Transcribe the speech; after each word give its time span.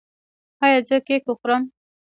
ایا 0.63 0.79
زه 0.87 0.95
کیک 1.07 1.23
وخورم؟ 1.27 1.63